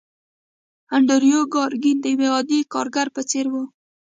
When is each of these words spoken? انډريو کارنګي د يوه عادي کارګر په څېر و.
انډريو 0.95 1.41
کارنګي 1.53 1.93
د 2.03 2.05
يوه 2.13 2.27
عادي 2.33 2.59
کارګر 2.73 3.07
په 3.15 3.21
څېر 3.29 3.45
و. 3.51 3.55